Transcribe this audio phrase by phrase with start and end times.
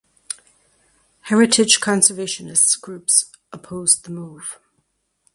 [1.29, 4.59] Heritage conservationists groups opposed the move.